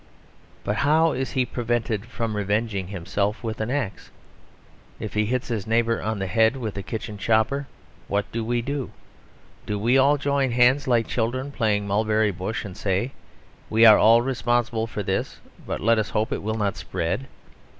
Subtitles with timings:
[0.63, 4.09] But how is he prevented from revenging himself with an axe?
[4.99, 7.67] If he hits his neighbour on the head with the kitchen chopper,
[8.07, 8.89] what do we do?
[9.67, 13.11] Do we all join hands, like children playing Mulberry Bush, and say
[13.69, 17.27] "We are all responsible for this; but let us hope it will not spread.